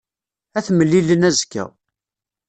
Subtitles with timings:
[0.57, 1.63] Ad t-mlilen azekka.